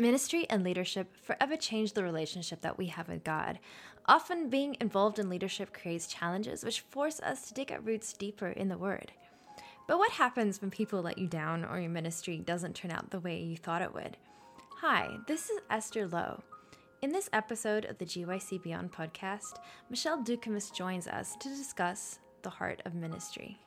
[0.00, 3.58] Ministry and leadership forever change the relationship that we have with God.
[4.06, 8.46] Often, being involved in leadership creates challenges which force us to dig our roots deeper
[8.46, 9.10] in the Word.
[9.88, 13.18] But what happens when people let you down or your ministry doesn't turn out the
[13.18, 14.16] way you thought it would?
[14.76, 16.40] Hi, this is Esther Louw.
[17.02, 19.58] In this episode of the GYC Beyond podcast,
[19.90, 23.58] Michelle Doucoumes joins us to discuss the heart of ministry.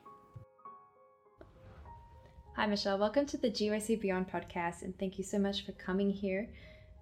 [2.54, 2.98] Hi, Michelle.
[2.98, 6.50] Welcome to the GYC Beyond podcast, and thank you so much for coming here.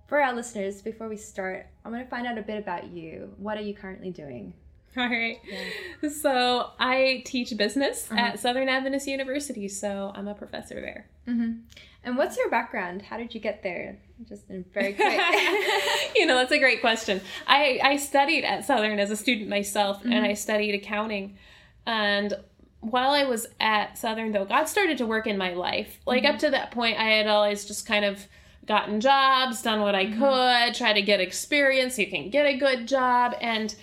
[0.06, 3.34] For our listeners, before we start, I'm going to find out a bit about you.
[3.36, 4.54] What are you currently doing?
[4.96, 5.40] All right.
[5.44, 6.08] Yeah.
[6.08, 8.18] So I teach business mm-hmm.
[8.18, 11.08] at Southern Adventist University, so I'm a professor there.
[11.26, 11.62] Mm-hmm.
[12.04, 13.02] And what's your background?
[13.02, 13.98] How did you get there?
[14.28, 15.20] Just in very quick.
[16.14, 17.20] you know, that's a great question.
[17.48, 20.12] I, I studied at Southern as a student myself, mm-hmm.
[20.12, 21.38] and I studied accounting.
[21.86, 22.34] And
[22.80, 26.00] while I was at Southern, though, God started to work in my life.
[26.06, 26.34] Like mm-hmm.
[26.34, 28.26] up to that point, I had always just kind of
[28.66, 30.18] gotten jobs, done what I mm-hmm.
[30.20, 31.98] could, try to get experience.
[31.98, 33.34] You can get a good job.
[33.40, 33.74] And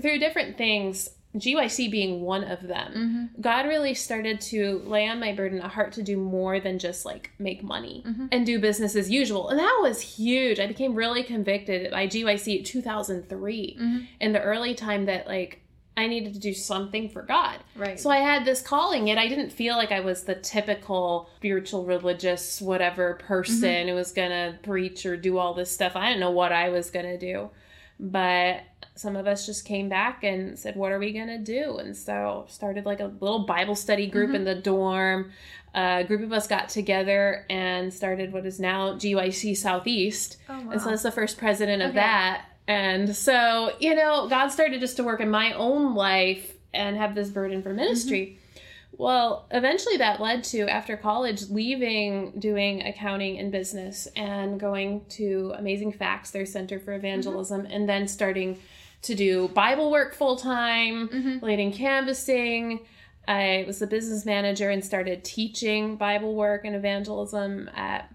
[0.00, 3.40] through different things, GYC being one of them, mm-hmm.
[3.40, 7.04] God really started to lay on my burden a heart to do more than just
[7.04, 8.26] like make money mm-hmm.
[8.32, 9.50] and do business as usual.
[9.50, 10.58] And that was huge.
[10.58, 14.04] I became really convicted by GYC 2003 mm-hmm.
[14.20, 15.60] in the early time that like
[15.98, 17.58] I needed to do something for God.
[17.74, 17.98] Right.
[17.98, 21.84] So I had this calling, and I didn't feel like I was the typical spiritual,
[21.84, 23.88] religious, whatever person mm-hmm.
[23.88, 25.96] who was gonna preach or do all this stuff.
[25.96, 27.50] I didn't know what I was gonna do,
[27.98, 28.60] but
[28.94, 32.46] some of us just came back and said, "What are we gonna do?" And so
[32.48, 34.36] started like a little Bible study group mm-hmm.
[34.36, 35.32] in the dorm.
[35.74, 40.38] A group of us got together and started what is now GYC Southeast.
[40.48, 40.70] Oh, wow.
[40.70, 41.98] And so that's the first president of okay.
[41.98, 46.98] that and so, you know, God started just to work in my own life and
[46.98, 48.26] have this burden for ministry.
[48.26, 49.02] Mm-hmm.
[49.02, 55.54] Well, eventually that led to, after college, leaving doing accounting and business and going to
[55.56, 57.72] Amazing Facts, their Center for Evangelism, mm-hmm.
[57.72, 58.58] and then starting
[59.02, 61.44] to do Bible work full time, mm-hmm.
[61.44, 62.80] leading canvassing.
[63.26, 68.12] I was the business manager and started teaching Bible work and evangelism at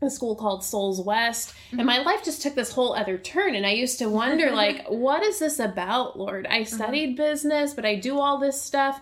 [0.00, 1.80] a school called Souls West, mm-hmm.
[1.80, 3.54] and my life just took this whole other turn.
[3.54, 6.46] And I used to wonder, like, what is this about, Lord?
[6.48, 6.76] I uh-huh.
[6.76, 7.24] studied mm-hmm.
[7.24, 9.00] business, but I do all this stuff.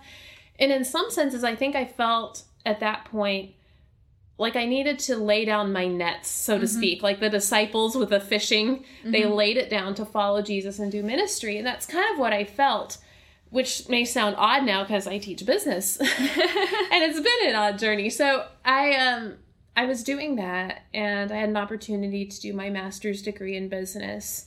[0.58, 3.52] And in some senses, I think I felt at that point
[4.38, 6.76] like I needed to lay down my nets, so to mm-hmm.
[6.76, 8.84] speak, like the disciples with the fishing.
[9.02, 9.32] They mm-hmm.
[9.32, 11.56] laid it down to follow Jesus and do ministry.
[11.56, 12.98] And that's kind of what I felt
[13.50, 18.10] which may sound odd now because I teach business and it's been an odd journey.
[18.10, 19.36] So I um
[19.76, 23.68] I was doing that and I had an opportunity to do my master's degree in
[23.68, 24.46] business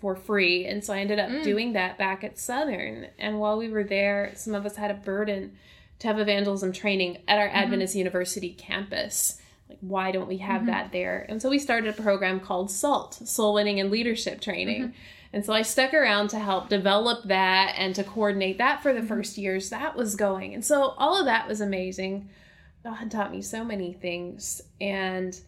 [0.00, 0.66] for free.
[0.66, 1.44] And so I ended up mm.
[1.44, 3.06] doing that back at Southern.
[3.18, 5.56] And while we were there, some of us had a burden
[6.00, 7.56] to have evangelism training at our mm-hmm.
[7.56, 9.40] Adventist University campus.
[9.68, 10.70] Like, why don't we have mm-hmm.
[10.70, 11.26] that there?
[11.28, 14.82] And so we started a program called SALT, Soul Winning and Leadership Training.
[14.82, 14.92] Mm-hmm.
[15.32, 18.98] And so I stuck around to help develop that and to coordinate that for the
[18.98, 19.08] mm-hmm.
[19.08, 20.54] first years that was going.
[20.54, 22.28] And so all of that was amazing.
[22.82, 24.62] God taught me so many things.
[24.80, 25.38] And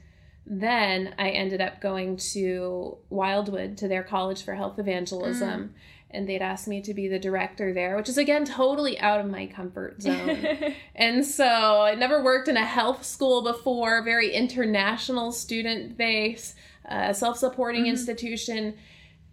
[0.44, 5.48] then I ended up going to Wildwood to their College for Health Evangelism.
[5.48, 5.70] Mm.
[6.10, 9.30] And they'd asked me to be the director there, which is again totally out of
[9.30, 10.46] my comfort zone.
[10.94, 11.46] and so
[11.82, 16.54] I never worked in a health school before, very international student base,
[16.88, 17.92] uh, self supporting mm-hmm.
[17.92, 18.74] institution.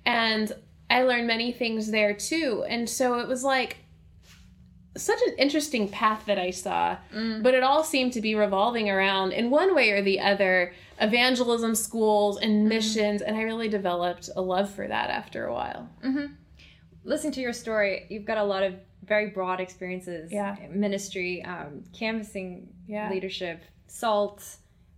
[0.06, 0.54] And
[0.90, 2.64] I learned many things there too.
[2.70, 3.78] And so it was like,
[4.98, 7.44] such an interesting path that I saw, mm.
[7.44, 11.76] but it all seemed to be revolving around, in one way or the other, evangelism
[11.76, 12.70] schools and mm-hmm.
[12.70, 13.22] missions.
[13.22, 15.90] And I really developed a love for that after a while.
[16.04, 16.34] Mm-hmm.
[17.04, 20.56] Listening to your story, you've got a lot of very broad experiences yeah.
[20.70, 23.10] ministry, um, canvassing yeah.
[23.10, 24.44] leadership, SALT.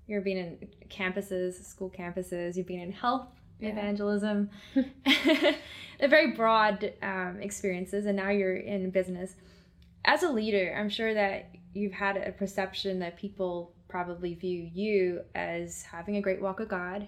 [0.07, 3.27] You've been in campuses, school campuses, you've been in health
[3.59, 3.69] yeah.
[3.69, 4.49] evangelism.
[4.73, 9.35] They're very broad um, experiences, and now you're in business
[10.05, 15.21] as a leader, I'm sure that you've had a perception that people probably view you
[15.35, 17.07] as having a great walk with God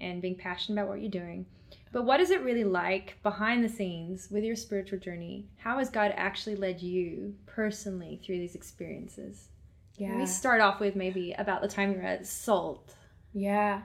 [0.00, 1.46] and being passionate about what you're doing.
[1.92, 5.48] But what is it really like behind the scenes with your spiritual journey?
[5.56, 9.48] How has God actually led you personally through these experiences?
[9.96, 10.16] Yeah.
[10.16, 12.94] We start off with maybe about the time you were at SALT.
[13.32, 13.82] Yeah.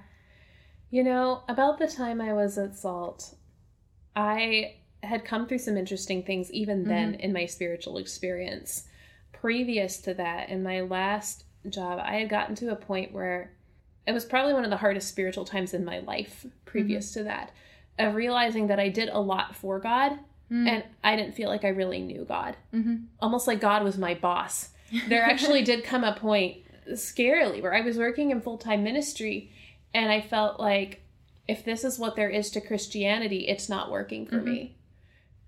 [0.92, 3.36] You know, about the time I was at SALT,
[4.16, 7.22] I had come through some interesting things even then mm-hmm.
[7.22, 8.84] in my spiritual experience.
[9.32, 13.52] Previous to that, in my last job, I had gotten to a point where
[14.08, 17.22] it was probably one of the hardest spiritual times in my life previous mm-hmm.
[17.22, 17.52] to that
[18.00, 20.18] of realizing that I did a lot for God
[20.52, 20.68] mm.
[20.68, 22.58] and I didn't feel like I really knew God.
[22.74, 22.96] Mm-hmm.
[23.20, 24.70] Almost like God was my boss.
[25.10, 26.58] There actually did come a point,
[26.92, 29.52] scarily, where I was working in full time ministry
[29.92, 31.02] And I felt like
[31.48, 34.52] if this is what there is to Christianity, it's not working for mm-hmm.
[34.52, 34.76] me.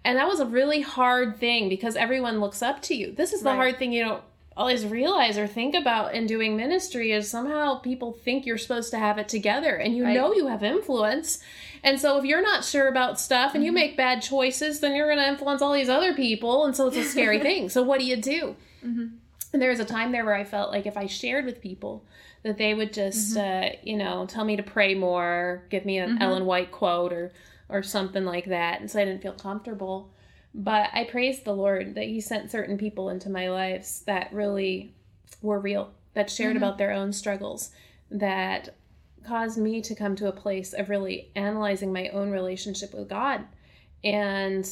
[0.06, 3.12] And that was a really hard thing because everyone looks up to you.
[3.12, 3.56] This is the right.
[3.56, 4.24] hard thing you don't
[4.56, 9.00] always realize or think about in doing ministry is somehow people think you're supposed to
[9.00, 10.14] have it together and you right.
[10.14, 11.40] know you have influence.
[11.84, 13.66] And so if you're not sure about stuff and mm-hmm.
[13.66, 16.66] you make bad choices, then you're going to influence all these other people.
[16.66, 17.68] And so it's a scary thing.
[17.68, 18.56] So what do you do?
[18.86, 19.08] Mm-hmm.
[19.54, 22.06] And there was a time there where I felt like if I shared with people,
[22.44, 23.74] that they would just, mm-hmm.
[23.74, 26.22] uh, you know, tell me to pray more, give me an mm-hmm.
[26.22, 27.32] Ellen White quote or
[27.70, 30.12] or something like that, and so I didn't feel comfortable.
[30.54, 34.94] But I praise the Lord that He sent certain people into my lives that really
[35.42, 36.64] were real, that shared mm-hmm.
[36.64, 37.72] about their own struggles,
[38.10, 38.76] that
[39.26, 43.46] caused me to come to a place of really analyzing my own relationship with God
[44.04, 44.70] and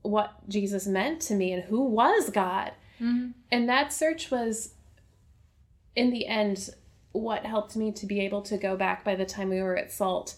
[0.00, 2.72] what Jesus meant to me and who was God.
[3.00, 3.30] Mm-hmm.
[3.50, 4.74] And that search was,
[5.94, 6.70] in the end,
[7.12, 9.92] what helped me to be able to go back by the time we were at
[9.92, 10.34] SALT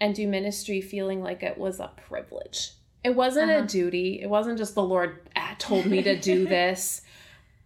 [0.00, 2.72] and do ministry feeling like it was a privilege.
[3.04, 3.64] It wasn't uh-huh.
[3.64, 4.20] a duty.
[4.22, 7.02] It wasn't just the Lord ah, told me to do this,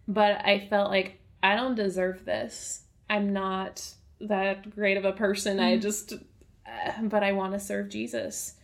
[0.07, 2.83] but I felt like I don't deserve this.
[3.09, 3.87] I'm not
[4.21, 5.57] that great of a person.
[5.57, 5.65] Mm-hmm.
[5.65, 8.55] I just, uh, but I want to serve Jesus.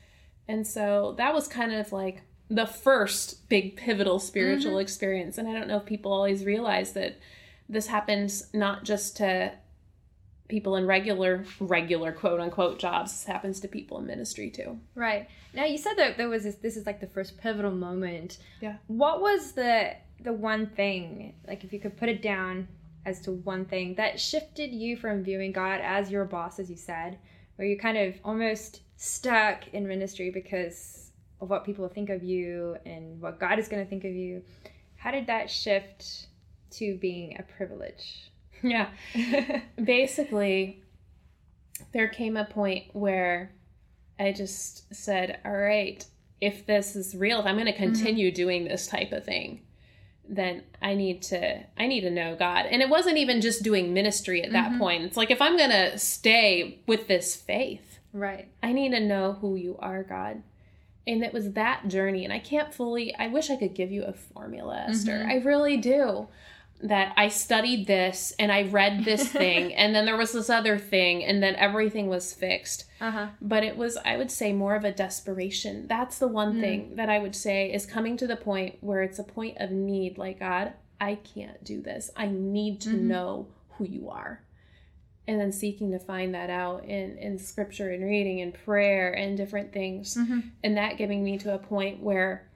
[0.48, 4.82] And so that was kind of like the first big pivotal spiritual mm-hmm.
[4.82, 5.38] experience.
[5.38, 7.20] And I don't know if people always realize that
[7.68, 9.52] this happens not just to
[10.50, 13.12] people in regular regular quote unquote jobs.
[13.12, 14.78] This happens to people in ministry too.
[14.96, 15.30] Right.
[15.54, 18.40] Now you said that there was this this is like the first pivotal moment.
[18.60, 18.76] Yeah.
[18.88, 22.68] What was the the one thing like if you could put it down
[23.06, 26.76] as to one thing that shifted you from viewing god as your boss as you
[26.76, 27.18] said
[27.56, 32.76] where you're kind of almost stuck in ministry because of what people think of you
[32.86, 34.42] and what god is going to think of you?
[34.98, 36.28] How did that shift
[36.72, 38.30] to being a privilege
[38.64, 38.90] yeah.
[39.84, 40.84] Basically,
[41.94, 43.52] there came a point where
[44.20, 46.04] I just said, all right,
[46.42, 47.84] if this is real, if I'm going to mm-hmm.
[47.84, 48.36] continue mm-hmm.
[48.36, 49.62] doing this type of thing,
[50.28, 52.68] then I need to I need to know God.
[52.68, 54.80] And it wasn't even just doing ministry at that mm-hmm.
[54.80, 55.04] point.
[55.04, 58.48] It's like if I'm going to stay with this faith, right.
[58.62, 60.44] I need to know who you are, God.
[61.08, 64.04] And it was that journey and I can't fully I wish I could give you
[64.04, 65.14] a formula, Esther.
[65.14, 65.32] Mm-hmm.
[65.32, 66.28] I really do
[66.82, 70.78] that I studied this and I read this thing and then there was this other
[70.78, 72.86] thing and then everything was fixed.
[73.02, 73.28] Uh-huh.
[73.42, 75.88] But it was, I would say, more of a desperation.
[75.88, 76.62] That's the one mm.
[76.62, 79.72] thing that I would say is coming to the point where it's a point of
[79.72, 80.18] need.
[80.18, 82.12] Like, God, I can't do this.
[82.16, 83.08] I need to mm-hmm.
[83.08, 83.48] know
[83.78, 84.44] who you are.
[85.28, 89.38] And then seeking to find that out in, in scripture and reading and prayer and
[89.38, 90.16] different things.
[90.16, 90.40] Mm-hmm.
[90.64, 92.50] And that giving me to a point where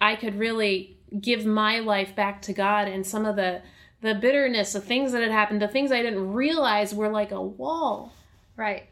[0.00, 3.62] I could really give my life back to God and some of the
[4.02, 7.40] the bitterness, the things that had happened, the things I didn't realize were like a
[7.40, 8.12] wall.
[8.56, 8.84] Right.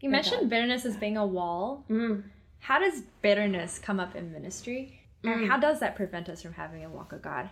[0.00, 0.50] You mentioned God.
[0.50, 1.84] bitterness as being a wall.
[1.90, 2.24] Mm.
[2.58, 5.00] How does bitterness come up in ministry?
[5.24, 5.30] Mm.
[5.30, 7.48] Or how does that prevent us from having a walk of God?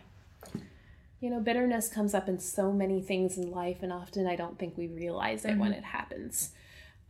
[1.21, 4.59] You know, bitterness comes up in so many things in life, and often I don't
[4.59, 5.61] think we realize it mm-hmm.
[5.61, 6.51] when it happens.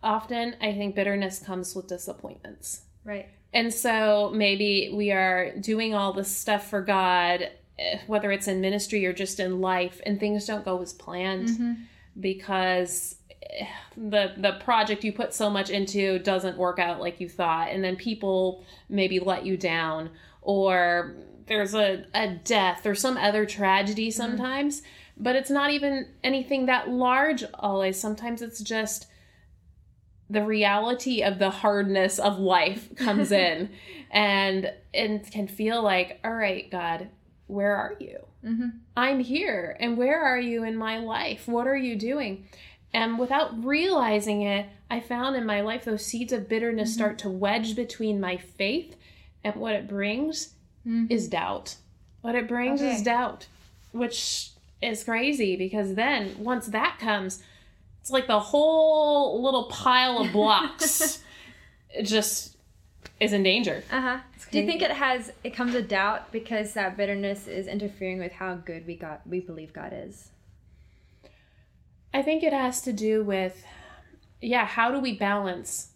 [0.05, 2.83] Often, I think bitterness comes with disappointments.
[3.05, 3.29] Right.
[3.55, 7.49] And so maybe we are doing all this stuff for God,
[7.79, 11.49] eh, whether it's in ministry or just in life, and things don't go as planned
[11.49, 11.73] mm-hmm.
[12.19, 13.17] because
[13.49, 13.67] eh,
[13.97, 17.83] the the project you put so much into doesn't work out like you thought, and
[17.83, 20.11] then people maybe let you down,
[20.43, 21.15] or
[21.47, 24.21] there's a, a death or some other tragedy mm-hmm.
[24.21, 24.81] sometimes.
[24.81, 24.89] Mm-hmm.
[25.17, 28.01] But it's not even anything that large always.
[28.01, 29.07] Sometimes it's just
[30.31, 33.71] the reality of the hardness of life comes in
[34.11, 37.09] and and can feel like all right god
[37.47, 38.69] where are you mm-hmm.
[38.97, 42.47] i'm here and where are you in my life what are you doing
[42.93, 46.99] and without realizing it i found in my life those seeds of bitterness mm-hmm.
[46.99, 48.97] start to wedge between my faith
[49.43, 50.55] and what it brings
[50.87, 51.07] mm-hmm.
[51.11, 51.77] is doubt
[52.23, 52.95] what it brings okay.
[52.95, 53.47] is doubt
[53.93, 54.51] which
[54.81, 57.43] is crazy because then once that comes
[58.05, 61.23] it's like the whole little pile of blocks
[62.03, 62.59] just
[63.19, 63.83] is in danger.
[63.91, 64.19] Uh huh.
[64.51, 68.33] Do you think it has it comes a doubt because that bitterness is interfering with
[68.33, 70.33] how good we got we believe God is?
[72.13, 73.65] I think it has to do with
[74.43, 75.93] yeah, how do we balance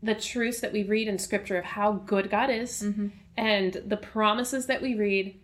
[0.00, 3.08] the truths that we read in scripture of how good God is mm-hmm.
[3.36, 5.40] and the promises that we read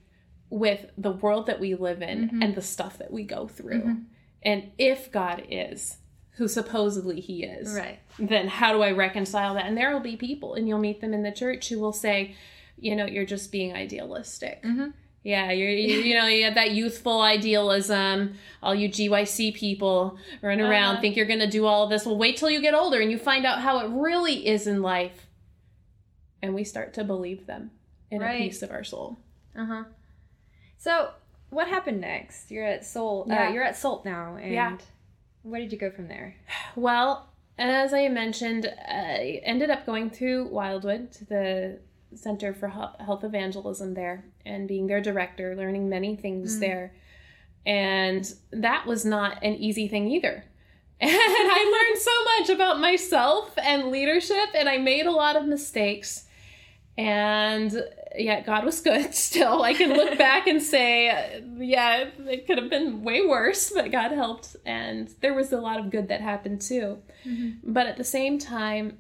[0.49, 2.43] with the world that we live in mm-hmm.
[2.43, 3.81] and the stuff that we go through.
[3.81, 4.03] Mm-hmm.
[4.43, 5.99] And if God is
[6.33, 7.99] who supposedly he is, right.
[8.19, 9.67] then how do I reconcile that?
[9.67, 12.37] And there will be people, and you'll meet them in the church who will say,
[12.79, 14.63] you know, you're just being idealistic.
[14.63, 14.91] Mm-hmm.
[15.25, 18.35] Yeah, you're, you, you know, you have that youthful idealism.
[18.63, 22.07] All you GYC people run around, uh, think you're going to do all this.
[22.07, 24.81] Well, wait till you get older and you find out how it really is in
[24.81, 25.27] life.
[26.41, 27.73] And we start to believe them
[28.11, 28.37] in right.
[28.37, 29.19] a piece of our soul.
[29.57, 29.85] Uh huh.
[30.77, 31.11] So,
[31.51, 32.51] what happened next?
[32.51, 33.27] You're at Soul.
[33.29, 33.49] Uh, yeah.
[33.49, 34.77] Uh, you're at Salt now, and yeah.
[35.43, 36.37] where did you go from there?
[36.77, 37.29] Well,
[37.59, 41.81] as I mentioned, I ended up going to Wildwood to the
[42.15, 46.61] Center for Health Evangelism there and being their director, learning many things mm.
[46.61, 46.95] there.
[47.67, 50.45] And that was not an easy thing either.
[51.01, 55.47] And I learned so much about myself and leadership, and I made a lot of
[55.47, 56.25] mistakes.
[56.97, 57.85] And
[58.17, 59.63] yeah, God was good still.
[59.63, 64.13] I can look back and say, yeah, it could have been way worse, but God
[64.13, 64.57] helped.
[64.65, 66.99] And there was a lot of good that happened too.
[67.27, 67.73] Mm-hmm.
[67.73, 68.99] But at the same time,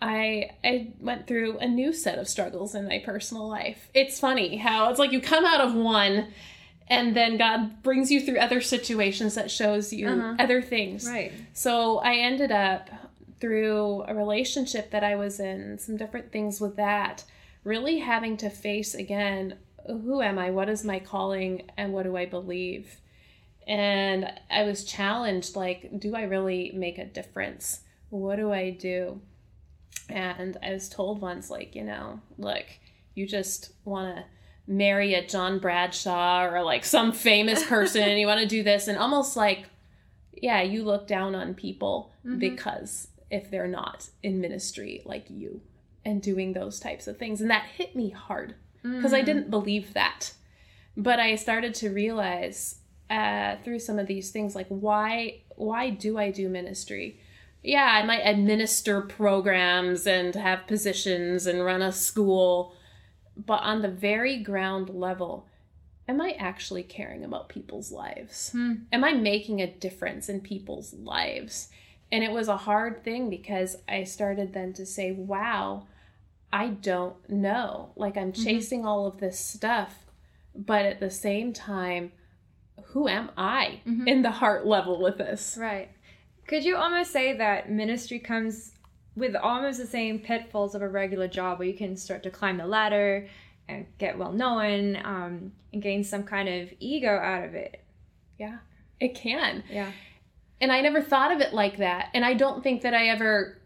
[0.00, 3.88] I I went through a new set of struggles in my personal life.
[3.94, 6.28] It's funny how it's like you come out of one
[6.88, 10.36] and then God brings you through other situations that shows you uh-huh.
[10.38, 11.06] other things.
[11.06, 11.32] Right.
[11.52, 12.90] So I ended up
[13.40, 17.24] through a relationship that I was in, some different things with that,
[17.66, 20.50] really having to face again, who am I?
[20.50, 23.00] What is my calling and what do I believe?
[23.66, 27.80] And I was challenged like, do I really make a difference?
[28.10, 29.20] What do I do?
[30.08, 32.64] And I was told once, like, you know, look,
[33.14, 34.24] you just want to
[34.68, 38.86] marry a John Bradshaw or like some famous person and you want to do this.
[38.86, 39.64] And almost like,
[40.32, 42.38] yeah, you look down on people mm-hmm.
[42.38, 45.60] because if they're not in ministry like you
[46.06, 47.42] and doing those types of things.
[47.42, 49.14] And that hit me hard because mm-hmm.
[49.14, 50.32] I didn't believe that.
[50.96, 52.76] But I started to realize
[53.10, 57.20] uh, through some of these things, like, why, why do I do ministry?
[57.66, 62.74] yeah, I might administer programs and have positions and run a school,
[63.36, 65.48] but on the very ground level,
[66.08, 68.50] am I actually caring about people's lives?
[68.50, 68.74] Hmm.
[68.92, 71.68] Am I making a difference in people's lives?
[72.12, 75.88] And it was a hard thing because I started then to say, wow,
[76.52, 77.90] I don't know.
[77.96, 78.44] Like I'm mm-hmm.
[78.44, 78.88] chasing mm-hmm.
[78.88, 79.94] all of this stuff,
[80.54, 82.12] but at the same time,
[82.86, 84.08] who am I mm-hmm.
[84.08, 85.58] in the heart level with this?
[85.60, 85.90] Right.
[86.46, 88.72] Could you almost say that ministry comes
[89.16, 92.58] with almost the same pitfalls of a regular job where you can start to climb
[92.58, 93.26] the ladder
[93.68, 97.82] and get well known um, and gain some kind of ego out of it?
[98.38, 98.58] Yeah,
[99.00, 99.64] it can.
[99.70, 99.90] Yeah.
[100.60, 102.10] And I never thought of it like that.
[102.14, 103.58] And I don't think that I ever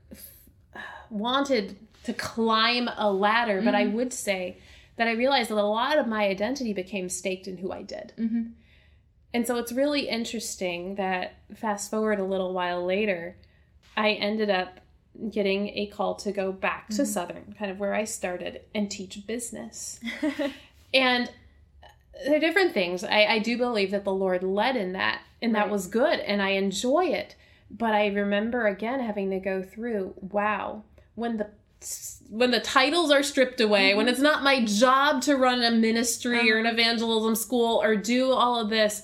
[1.11, 1.77] wanted
[2.11, 3.65] to climb a ladder, mm-hmm.
[3.65, 3.97] but I mm-hmm.
[3.97, 4.59] would say
[4.97, 8.13] that I realized that a lot of my identity became staked in who I did.
[8.19, 8.43] Mm-hmm.
[9.33, 13.37] And so it's really interesting that fast forward a little while later,
[13.97, 14.81] I ended up
[15.31, 17.05] getting a call to go back to mm-hmm.
[17.05, 20.01] Southern, kind of where I started, and teach business.
[20.95, 21.31] and
[22.25, 23.05] there are different things.
[23.05, 25.61] I, I do believe that the Lord led in that, and right.
[25.61, 27.37] that was good, and I enjoy it.
[27.71, 30.83] But I remember again having to go through, wow,
[31.15, 31.51] when the
[32.29, 33.99] when the titles are stripped away, mm-hmm.
[33.99, 36.51] when it's not my job to run a ministry uh-huh.
[36.51, 36.75] or an uh-huh.
[36.75, 39.03] evangelism school or do all of this,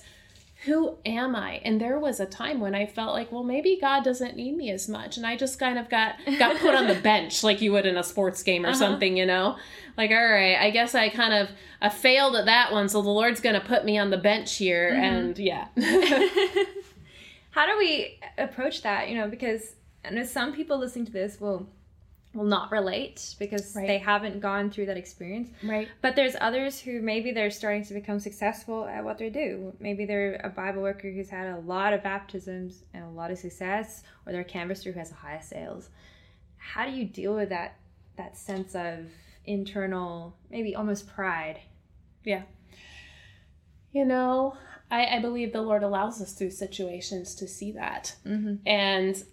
[0.65, 1.61] who am I?
[1.63, 4.71] And there was a time when I felt like, well, maybe God doesn't need me
[4.71, 7.71] as much, and I just kind of got got put on the bench like you
[7.73, 8.77] would in a sports game or uh-huh.
[8.77, 9.57] something, you know.
[9.97, 11.49] Like, all right, I guess I kind of
[11.81, 14.55] I failed at that one, so the Lord's going to put me on the bench
[14.55, 15.03] here, mm-hmm.
[15.03, 15.67] and yeah.
[17.51, 19.09] How do we approach that?
[19.09, 21.67] You know, because I know some people listening to this will
[22.37, 23.87] will not relate because right.
[23.87, 25.49] they haven't gone through that experience.
[25.63, 25.87] Right.
[26.01, 29.73] But there's others who maybe they're starting to become successful at what they do.
[29.79, 33.39] Maybe they're a Bible worker who's had a lot of baptisms and a lot of
[33.39, 35.89] success, or they're a canvasser who has the highest sales.
[36.57, 37.79] How do you deal with that
[38.17, 39.09] that sense of
[39.45, 41.59] internal, maybe almost pride?
[42.23, 42.43] Yeah.
[43.91, 44.57] You know,
[44.91, 48.15] I, I believe the Lord allows us through situations to see that.
[48.25, 48.67] Mm-hmm.
[48.67, 49.23] And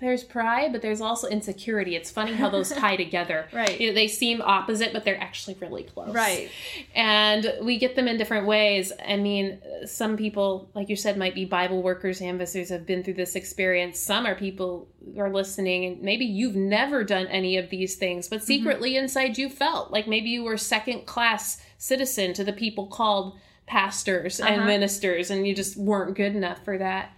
[0.00, 1.94] there's pride, but there's also insecurity.
[1.96, 3.48] It's funny how those tie together.
[3.52, 3.80] right.
[3.80, 6.14] You know, they seem opposite, but they're actually really close.
[6.14, 6.50] Right.
[6.94, 8.92] And we get them in different ways.
[9.06, 13.14] I mean, some people, like you said, might be Bible workers, canvassers, have been through
[13.14, 13.98] this experience.
[13.98, 18.28] Some are people who are listening, and maybe you've never done any of these things,
[18.28, 18.46] but mm-hmm.
[18.46, 19.04] secretly mm-hmm.
[19.04, 24.40] inside you felt like maybe you were second class citizen to the people called pastors
[24.40, 24.52] uh-huh.
[24.52, 27.12] and ministers, and you just weren't good enough for that.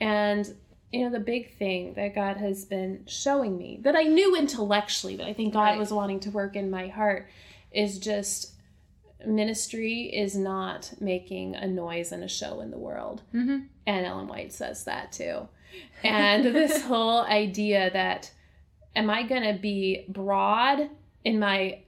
[0.00, 0.54] And
[0.92, 5.16] you know the big thing that god has been showing me that i knew intellectually
[5.16, 5.78] but i think god right.
[5.78, 7.28] was wanting to work in my heart
[7.72, 8.54] is just
[9.26, 13.58] ministry is not making a noise and a show in the world mm-hmm.
[13.86, 15.46] and ellen white says that too
[16.02, 18.30] and this whole idea that
[18.96, 20.88] am i going to be broad
[21.24, 21.78] in my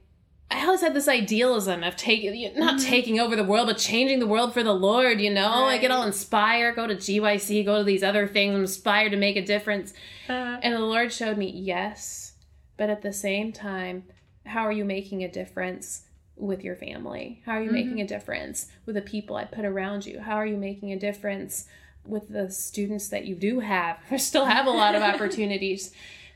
[0.51, 2.89] I always had this idealism of taking, not mm-hmm.
[2.89, 5.63] taking over the world, but changing the world for the Lord, you know?
[5.63, 5.75] Right.
[5.75, 9.17] I get all inspired, go to GYC, go to these other things, I'm inspired to
[9.17, 9.93] make a difference.
[10.27, 10.59] Uh-huh.
[10.61, 12.33] And the Lord showed me, yes,
[12.77, 14.03] but at the same time,
[14.45, 16.03] how are you making a difference
[16.35, 17.41] with your family?
[17.45, 17.75] How are you mm-hmm.
[17.75, 20.19] making a difference with the people I put around you?
[20.19, 21.67] How are you making a difference
[22.05, 23.99] with the students that you do have?
[24.11, 25.91] I still have a lot of opportunities.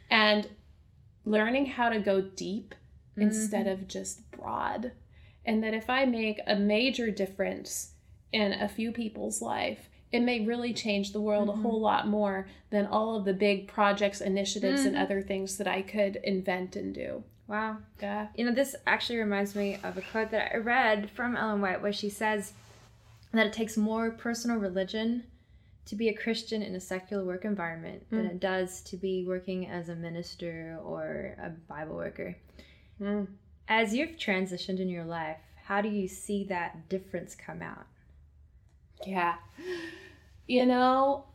[0.09, 0.47] And
[1.25, 2.75] learning how to go deep
[3.17, 3.23] mm-hmm.
[3.23, 4.91] instead of just broad.
[5.45, 7.91] And that if I make a major difference
[8.31, 11.59] in a few people's life, it may really change the world mm-hmm.
[11.59, 14.89] a whole lot more than all of the big projects, initiatives, mm-hmm.
[14.89, 17.23] and other things that I could invent and do.
[17.47, 17.77] Wow.
[18.01, 18.27] Yeah.
[18.35, 21.81] You know, this actually reminds me of a quote that I read from Ellen White
[21.81, 22.53] where she says
[23.33, 25.25] that it takes more personal religion
[25.85, 28.17] to be a Christian in a secular work environment mm.
[28.17, 32.35] than it does to be working as a minister or a Bible worker.
[33.01, 33.27] Mm.
[33.67, 37.87] As you've transitioned in your life, how do you see that difference come out?
[39.05, 39.35] Yeah.
[40.47, 41.25] You know,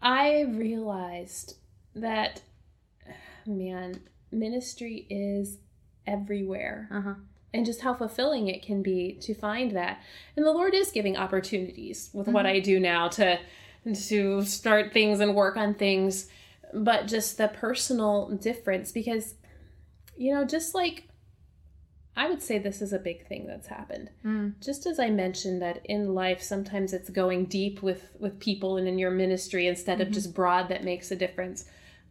[0.00, 1.56] I realized
[1.94, 2.42] that,
[3.44, 5.58] man, ministry is
[6.06, 6.88] everywhere.
[6.92, 7.14] Uh-huh.
[7.52, 10.00] And just how fulfilling it can be to find that.
[10.36, 12.34] And the Lord is giving opportunities with mm-hmm.
[12.34, 13.38] what I do now to
[14.04, 16.28] to start things and work on things,
[16.74, 19.34] but just the personal difference because
[20.16, 21.08] you know, just like
[22.16, 24.08] I would say this is a big thing that's happened.
[24.24, 24.54] Mm.
[24.60, 28.88] Just as I mentioned that in life sometimes it's going deep with with people and
[28.88, 30.08] in your ministry instead mm-hmm.
[30.08, 31.66] of just broad that makes a difference.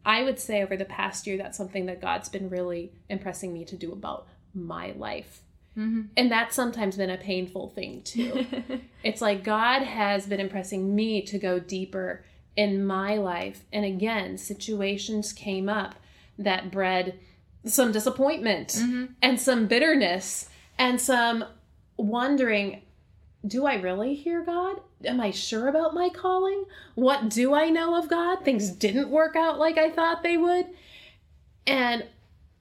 [0.05, 3.65] I would say over the past year, that's something that God's been really impressing me
[3.65, 5.41] to do about my life.
[5.75, 6.03] Mm-hmm.
[6.15, 8.45] And that's sometimes been a painful thing too.
[9.03, 12.23] it's like God has been impressing me to go deeper
[12.55, 13.65] in my life.
[13.73, 15.95] And again, situations came up
[16.37, 17.19] that bred
[17.65, 19.05] some disappointment mm-hmm.
[19.21, 21.45] and some bitterness and some
[21.97, 22.81] wondering
[23.47, 24.81] do I really hear God?
[25.03, 26.65] Am I sure about my calling?
[26.95, 28.43] What do I know of God?
[28.43, 30.65] Things didn't work out like I thought they would.
[31.67, 32.05] And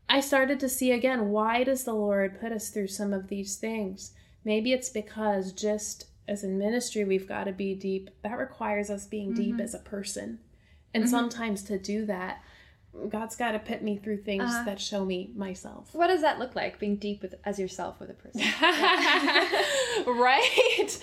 [0.09, 3.57] I started to see again why does the Lord put us through some of these
[3.57, 4.13] things?
[4.45, 8.11] Maybe it's because just as in ministry, we've got to be deep.
[8.23, 9.43] That requires us being mm-hmm.
[9.43, 10.39] deep as a person.
[10.93, 11.11] And mm-hmm.
[11.11, 12.43] sometimes to do that,
[13.09, 14.65] God's got to put me through things uh-huh.
[14.65, 15.89] that show me myself.
[15.93, 18.41] What does that look like, being deep with as yourself with a person?
[20.07, 20.99] right?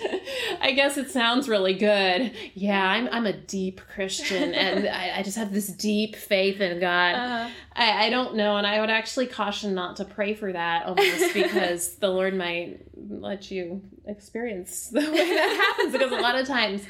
[0.60, 2.32] I guess it sounds really good.
[2.54, 6.80] Yeah, I'm, I'm a deep Christian and I, I just have this deep faith in
[6.80, 7.14] God.
[7.14, 7.50] Uh-huh.
[7.74, 8.56] I, I don't know.
[8.56, 12.80] And I would actually caution not to pray for that almost because the Lord might
[12.96, 16.82] let you experience the way that happens because a lot of times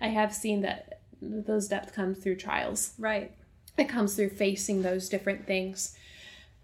[0.00, 2.94] I have seen that those depths come through trials.
[2.98, 3.32] Right
[3.78, 5.96] it comes through facing those different things.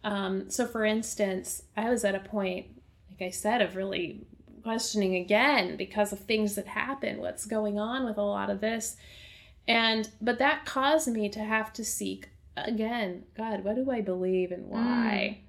[0.02, 2.66] Um, so, for instance, I was at a point,
[3.10, 4.26] like I said, of really
[4.62, 8.96] questioning again because of things that happen, what's going on with a lot of this.
[9.66, 14.52] And, but that caused me to have to seek again, God, what do I believe
[14.52, 15.38] and why?
[15.40, 15.43] Mm.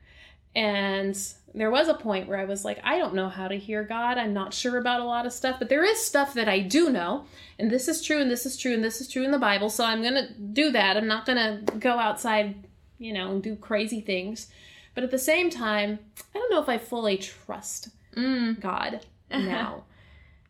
[0.55, 1.17] And
[1.53, 4.17] there was a point where I was like, I don't know how to hear God.
[4.17, 6.89] I'm not sure about a lot of stuff, but there is stuff that I do
[6.89, 7.25] know.
[7.57, 9.69] And this is true, and this is true, and this is true in the Bible.
[9.69, 10.97] So I'm going to do that.
[10.97, 12.55] I'm not going to go outside,
[12.99, 14.47] you know, and do crazy things.
[14.93, 15.99] But at the same time,
[16.33, 18.59] I don't know if I fully trust mm.
[18.59, 19.83] God now.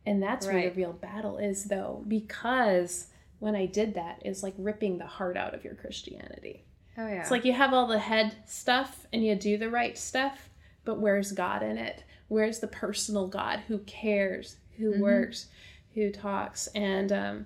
[0.05, 0.55] and that's right.
[0.55, 3.07] where the real battle is, though, because
[3.39, 6.64] when I did that, it's like ripping the heart out of your Christianity.
[6.97, 7.21] Oh yeah.
[7.21, 10.49] It's like you have all the head stuff and you do the right stuff,
[10.85, 12.03] but where's God in it?
[12.27, 15.01] Where's the personal God who cares, who mm-hmm.
[15.01, 15.47] works,
[15.93, 17.45] who talks, and um,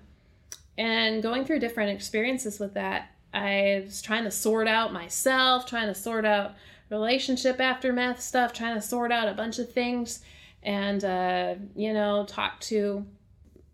[0.78, 5.88] and going through different experiences with that, I was trying to sort out myself, trying
[5.88, 6.54] to sort out
[6.88, 10.20] relationship aftermath stuff, trying to sort out a bunch of things,
[10.62, 13.04] and uh, you know, talk to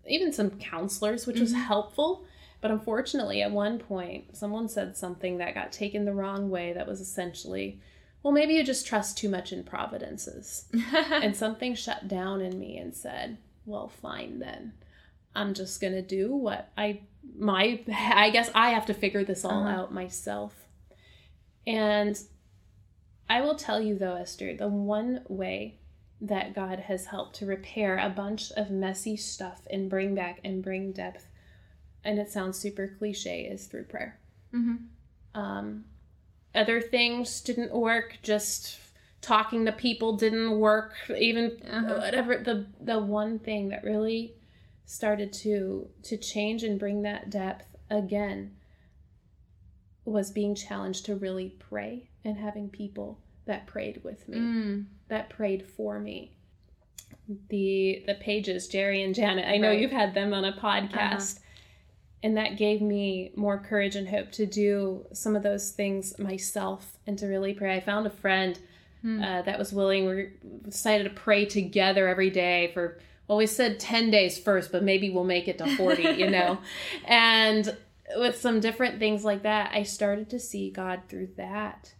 [0.08, 1.44] even some counselors, which mm-hmm.
[1.44, 2.24] was helpful
[2.66, 6.88] but unfortunately, at one point, someone said something that got taken the wrong way that
[6.88, 7.80] was essentially,
[8.24, 10.64] well, maybe you just trust too much in providences.
[11.12, 14.72] and something shut down in me and said, well, fine then.
[15.32, 17.02] I'm just going to do what I
[17.38, 19.82] my I guess I have to figure this all uh-huh.
[19.82, 20.66] out myself.
[21.68, 22.18] And
[23.30, 25.78] I will tell you though, Esther, the one way
[26.20, 30.64] that God has helped to repair a bunch of messy stuff and bring back and
[30.64, 31.28] bring depth
[32.06, 34.18] and it sounds super cliche, is through prayer.
[34.54, 35.38] Mm-hmm.
[35.38, 35.84] Um,
[36.54, 38.18] other things didn't work.
[38.22, 38.78] Just
[39.20, 40.94] talking to people didn't work.
[41.18, 41.96] Even uh-huh.
[41.96, 44.34] whatever the the one thing that really
[44.86, 48.56] started to to change and bring that depth again
[50.04, 54.84] was being challenged to really pray and having people that prayed with me, mm.
[55.08, 56.32] that prayed for me.
[57.48, 59.46] The the Pages, Jerry and Janet.
[59.46, 59.80] I know right.
[59.80, 61.36] you've had them on a podcast.
[61.36, 61.42] Uh-huh.
[62.22, 66.96] And that gave me more courage and hope to do some of those things myself
[67.06, 67.76] and to really pray.
[67.76, 68.58] I found a friend
[69.02, 69.22] hmm.
[69.22, 70.06] uh, that was willing.
[70.06, 70.30] We
[70.64, 72.98] decided to pray together every day for
[73.28, 76.58] well, we said 10 days first, but maybe we'll make it to 40, you know?
[77.04, 77.76] and
[78.14, 81.92] with some different things like that, I started to see God through that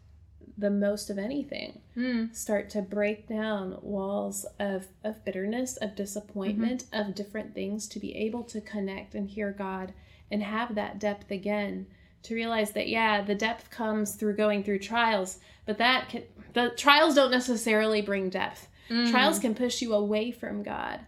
[0.58, 1.80] the most of anything.
[1.96, 2.34] Mm.
[2.34, 7.08] Start to break down walls of, of bitterness, of disappointment, mm-hmm.
[7.08, 9.92] of different things to be able to connect and hear God
[10.30, 11.86] and have that depth again.
[12.24, 16.72] To realize that, yeah, the depth comes through going through trials, but that can, the
[16.76, 18.66] trials don't necessarily bring depth.
[18.90, 19.10] Mm.
[19.10, 21.00] Trials can push you away from God.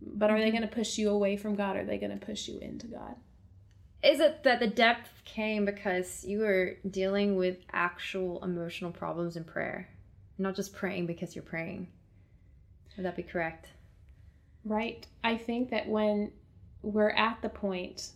[0.00, 0.58] But are they mm-hmm.
[0.58, 1.76] going to push you away from God?
[1.76, 3.14] Or are they going to push you into God?
[4.02, 9.44] Is it that the depth came because you were dealing with actual emotional problems in
[9.44, 9.88] prayer,
[10.38, 11.86] not just praying because you're praying?
[12.96, 13.68] Would that be correct?
[14.64, 15.06] Right.
[15.22, 16.32] I think that when
[16.82, 18.10] we're at the point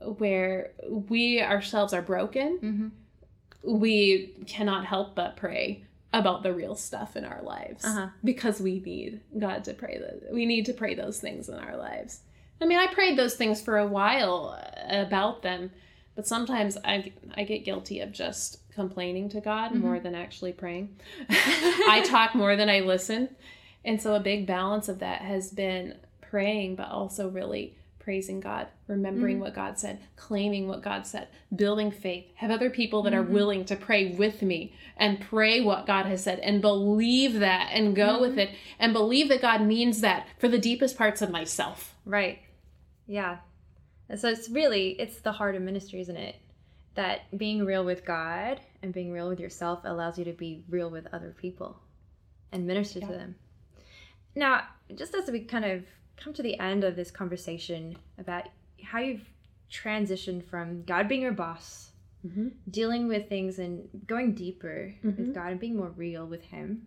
[0.00, 3.78] where we ourselves are broken, mm-hmm.
[3.78, 8.08] we cannot help but pray about the real stuff in our lives uh-huh.
[8.24, 10.00] because we need God to pray
[10.32, 12.20] we need to pray those things in our lives.
[12.60, 15.70] I mean, I prayed those things for a while uh, about them,
[16.14, 19.80] but sometimes I I get guilty of just complaining to God mm-hmm.
[19.80, 20.96] more than actually praying.
[21.30, 23.28] I talk more than I listen.
[23.84, 28.66] And so a big balance of that has been praying but also really praising God,
[28.86, 29.44] remembering mm-hmm.
[29.44, 33.30] what God said, claiming what God said, building faith, have other people that mm-hmm.
[33.30, 37.70] are willing to pray with me and pray what God has said and believe that
[37.72, 38.22] and go mm-hmm.
[38.22, 41.94] with it and believe that God means that for the deepest parts of myself.
[42.04, 42.40] Right.
[43.10, 43.38] Yeah.
[44.08, 46.36] And so it's really it's the heart of ministry, isn't it?
[46.94, 50.90] That being real with God and being real with yourself allows you to be real
[50.90, 51.76] with other people
[52.52, 53.06] and minister yeah.
[53.06, 53.34] to them.
[54.36, 54.62] Now,
[54.94, 55.84] just as we kind of
[56.16, 58.48] come to the end of this conversation about
[58.82, 59.28] how you've
[59.72, 61.90] transitioned from God being your boss,
[62.24, 62.48] mm-hmm.
[62.70, 65.20] dealing with things and going deeper mm-hmm.
[65.20, 66.86] with God and being more real with Him.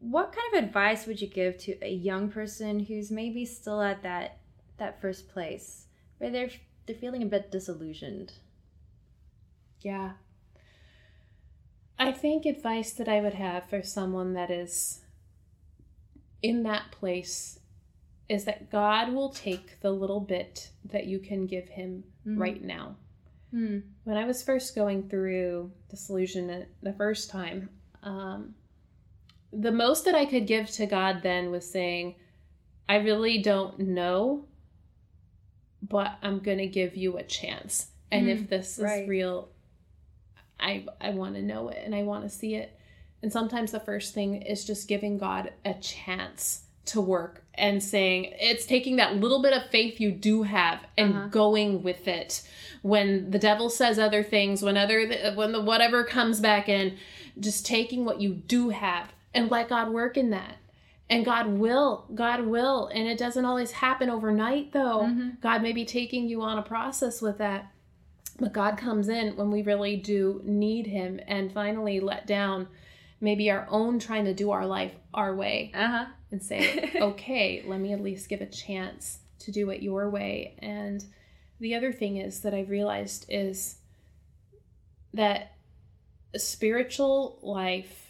[0.00, 4.02] What kind of advice would you give to a young person who's maybe still at
[4.02, 4.38] that
[4.78, 5.86] that first place
[6.18, 6.50] where they're
[6.86, 8.32] they're feeling a bit disillusioned?
[9.80, 10.12] Yeah.
[11.98, 15.00] I think advice that I would have for someone that is
[16.42, 17.58] in that place
[18.28, 22.38] is that God will take the little bit that you can give Him mm.
[22.38, 22.96] right now.
[23.52, 23.82] Mm.
[24.04, 27.70] When I was first going through disillusionment the first time,
[28.02, 28.54] um,
[29.52, 32.16] the most that I could give to God then was saying,
[32.88, 34.44] I really don't know,
[35.82, 37.88] but I'm going to give you a chance.
[38.10, 38.30] And mm.
[38.30, 39.02] if this right.
[39.02, 39.48] is real,
[40.58, 42.78] I, I want to know it and I want to see it.
[43.22, 48.32] And sometimes the first thing is just giving God a chance to work and saying
[48.40, 51.26] it's taking that little bit of faith you do have and uh-huh.
[51.26, 52.42] going with it
[52.80, 56.96] when the devil says other things when other when the whatever comes back in
[57.38, 60.56] just taking what you do have and let god work in that
[61.10, 65.30] and god will god will and it doesn't always happen overnight though mm-hmm.
[65.40, 67.72] god may be taking you on a process with that
[68.38, 72.68] but god comes in when we really do need him and finally let down
[73.20, 76.06] maybe our own trying to do our life our way uh-huh.
[76.30, 80.56] and say, okay, let me at least give a chance to do it your way.
[80.58, 81.04] And
[81.60, 83.76] the other thing is that I've realized is
[85.14, 85.54] that
[86.36, 88.07] spiritual life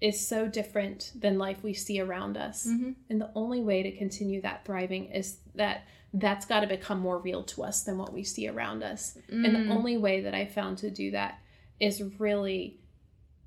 [0.00, 2.66] is so different than life we see around us.
[2.66, 2.92] Mm-hmm.
[3.08, 7.18] And the only way to continue that thriving is that that's got to become more
[7.18, 9.18] real to us than what we see around us.
[9.30, 9.44] Mm.
[9.44, 9.70] And the mm.
[9.70, 11.38] only way that I found to do that
[11.80, 12.78] is really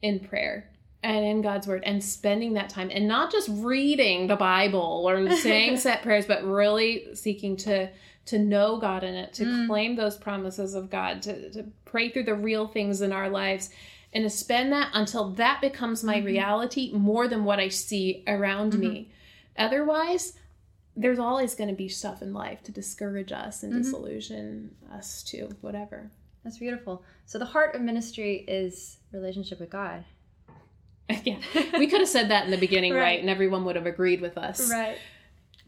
[0.01, 0.69] in prayer
[1.01, 5.29] and in God's word and spending that time and not just reading the Bible or
[5.37, 7.89] saying set prayers, but really seeking to
[8.25, 9.67] to know God in it, to mm.
[9.67, 13.71] claim those promises of God, to, to pray through the real things in our lives,
[14.13, 16.25] and to spend that until that becomes my mm-hmm.
[16.25, 18.81] reality more than what I see around mm-hmm.
[18.81, 19.11] me.
[19.57, 20.33] Otherwise,
[20.95, 23.83] there's always going to be stuff in life to discourage us and mm-hmm.
[23.83, 26.11] disillusion us to whatever.
[26.43, 27.03] That's beautiful.
[27.25, 30.05] So the heart of ministry is relationship with God.
[31.23, 31.37] yeah,
[31.77, 33.01] we could have said that in the beginning, right.
[33.01, 33.19] right.
[33.19, 34.71] And everyone would have agreed with us.
[34.71, 34.97] Right.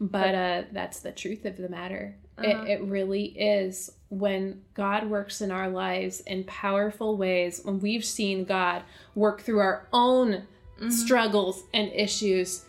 [0.00, 2.16] But uh, that's the truth of the matter.
[2.38, 2.48] Uh-huh.
[2.48, 8.04] It, it really is when God works in our lives in powerful ways, when we've
[8.04, 8.82] seen God
[9.14, 10.90] work through our own mm-hmm.
[10.90, 12.64] struggles and issues,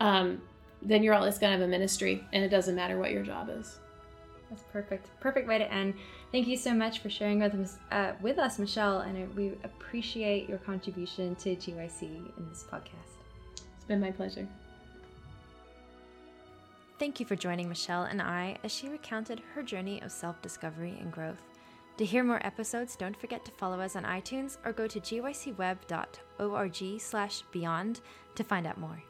[0.00, 0.40] um,
[0.80, 3.50] then you're always going to have a ministry, and it doesn't matter what your job
[3.50, 3.78] is.
[4.48, 5.08] That's perfect.
[5.20, 5.94] Perfect way to end.
[6.32, 10.48] Thank you so much for sharing with us, uh, with us Michelle, and we appreciate
[10.48, 13.18] your contribution to GYC in this podcast.
[13.76, 14.48] It's been my pleasure.
[16.98, 20.96] Thank you for joining Michelle and I as she recounted her journey of self discovery
[21.00, 21.42] and growth.
[21.98, 27.00] To hear more episodes, don't forget to follow us on iTunes or go to gycweb.org
[27.00, 28.00] slash beyond
[28.34, 29.02] to find out more.